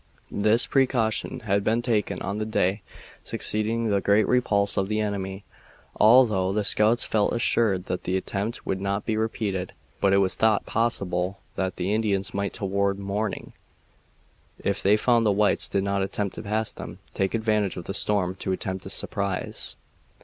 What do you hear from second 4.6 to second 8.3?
of the enemy, although the scouts felt assured that the